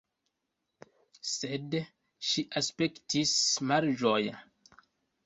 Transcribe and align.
Sed 1.31 1.77
ŝi 2.29 2.45
aspektis 2.63 3.35
malĝoje. 3.73 4.33